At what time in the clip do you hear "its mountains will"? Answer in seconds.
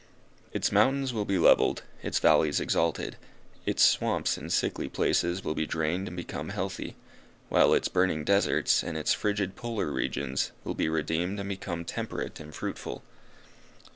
0.51-1.25